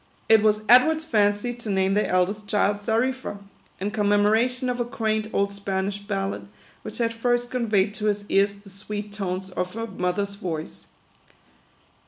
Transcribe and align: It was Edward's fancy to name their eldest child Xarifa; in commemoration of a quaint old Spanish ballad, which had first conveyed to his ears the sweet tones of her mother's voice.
It 0.27 0.41
was 0.41 0.63
Edward's 0.67 1.05
fancy 1.05 1.53
to 1.53 1.69
name 1.69 1.93
their 1.93 2.09
eldest 2.09 2.47
child 2.47 2.77
Xarifa; 2.77 3.37
in 3.79 3.91
commemoration 3.91 4.67
of 4.67 4.79
a 4.79 4.83
quaint 4.83 5.27
old 5.31 5.51
Spanish 5.51 5.99
ballad, 5.99 6.47
which 6.81 6.97
had 6.97 7.13
first 7.13 7.51
conveyed 7.51 7.93
to 7.93 8.05
his 8.05 8.25
ears 8.27 8.55
the 8.55 8.71
sweet 8.71 9.13
tones 9.13 9.51
of 9.51 9.75
her 9.75 9.85
mother's 9.85 10.33
voice. 10.33 10.85